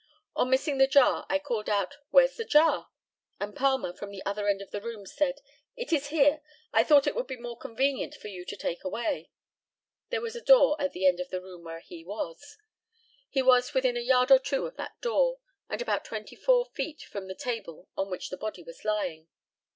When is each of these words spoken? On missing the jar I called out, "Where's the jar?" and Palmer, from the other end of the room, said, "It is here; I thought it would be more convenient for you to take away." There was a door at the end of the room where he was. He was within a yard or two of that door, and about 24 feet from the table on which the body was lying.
On 0.35 0.49
missing 0.49 0.79
the 0.79 0.87
jar 0.87 1.27
I 1.29 1.37
called 1.37 1.69
out, 1.69 1.97
"Where's 2.09 2.35
the 2.35 2.43
jar?" 2.43 2.89
and 3.39 3.55
Palmer, 3.55 3.93
from 3.93 4.09
the 4.09 4.25
other 4.25 4.47
end 4.47 4.59
of 4.59 4.71
the 4.71 4.81
room, 4.81 5.05
said, 5.05 5.41
"It 5.75 5.93
is 5.93 6.07
here; 6.07 6.41
I 6.73 6.83
thought 6.83 7.05
it 7.05 7.13
would 7.15 7.27
be 7.27 7.37
more 7.37 7.55
convenient 7.55 8.15
for 8.15 8.27
you 8.27 8.43
to 8.45 8.55
take 8.57 8.83
away." 8.83 9.29
There 10.09 10.19
was 10.19 10.35
a 10.35 10.41
door 10.41 10.75
at 10.81 10.93
the 10.93 11.05
end 11.05 11.19
of 11.19 11.29
the 11.29 11.39
room 11.39 11.63
where 11.65 11.81
he 11.81 12.03
was. 12.03 12.57
He 13.29 13.43
was 13.43 13.75
within 13.75 13.95
a 13.95 13.99
yard 13.99 14.31
or 14.31 14.39
two 14.39 14.65
of 14.65 14.75
that 14.77 14.99
door, 15.01 15.37
and 15.69 15.83
about 15.83 16.03
24 16.03 16.71
feet 16.73 17.03
from 17.03 17.27
the 17.27 17.35
table 17.35 17.87
on 17.95 18.09
which 18.09 18.31
the 18.31 18.37
body 18.37 18.63
was 18.63 18.83
lying. 18.83 19.27